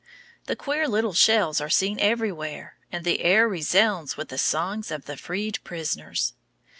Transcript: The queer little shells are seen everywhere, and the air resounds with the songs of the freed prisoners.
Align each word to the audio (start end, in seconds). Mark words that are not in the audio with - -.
The 0.45 0.55
queer 0.55 0.87
little 0.87 1.13
shells 1.13 1.61
are 1.61 1.69
seen 1.69 1.99
everywhere, 1.99 2.75
and 2.91 3.05
the 3.05 3.21
air 3.21 3.47
resounds 3.47 4.17
with 4.17 4.29
the 4.29 4.37
songs 4.39 4.89
of 4.89 5.05
the 5.05 5.15
freed 5.15 5.59
prisoners. 5.63 6.33